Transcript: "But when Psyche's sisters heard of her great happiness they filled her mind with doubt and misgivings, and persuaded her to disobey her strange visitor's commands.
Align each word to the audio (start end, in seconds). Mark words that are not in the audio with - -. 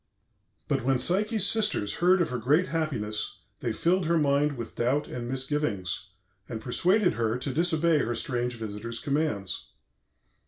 "But 0.67 0.83
when 0.83 0.97
Psyche's 0.97 1.45
sisters 1.45 1.97
heard 1.97 2.23
of 2.23 2.29
her 2.31 2.39
great 2.39 2.69
happiness 2.69 3.37
they 3.59 3.71
filled 3.71 4.07
her 4.07 4.17
mind 4.17 4.57
with 4.57 4.75
doubt 4.75 5.07
and 5.07 5.27
misgivings, 5.29 6.07
and 6.49 6.59
persuaded 6.59 7.13
her 7.13 7.37
to 7.37 7.53
disobey 7.53 7.99
her 7.99 8.15
strange 8.15 8.55
visitor's 8.55 8.97
commands. 8.99 9.73